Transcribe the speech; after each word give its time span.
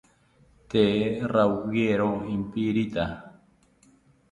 Tee 0.69 0.95
rawiero 1.33 2.11
ipirintha 2.35 3.03